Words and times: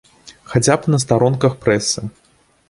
Хаця 0.53 0.77
б 0.77 0.87
на 0.93 0.99
старонках 1.03 1.53
прэсы. 1.67 2.05